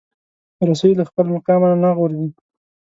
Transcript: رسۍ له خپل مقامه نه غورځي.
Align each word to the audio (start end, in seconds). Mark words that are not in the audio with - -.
رسۍ 0.69 0.91
له 0.99 1.03
خپل 1.09 1.25
مقامه 1.35 1.69
نه 1.83 1.89
غورځي. 1.97 2.27